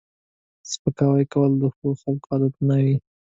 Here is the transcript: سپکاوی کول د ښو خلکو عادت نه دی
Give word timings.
سپکاوی 0.71 1.25
کول 1.33 1.51
د 1.61 1.63
ښو 1.75 1.87
خلکو 2.01 2.27
عادت 2.31 2.53
نه 2.67 2.75
دی 2.83 2.95